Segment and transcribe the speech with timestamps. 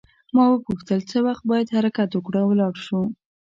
[0.35, 2.99] ما وپوښتل څه وخت باید حرکت وکړو او ولاړ شو.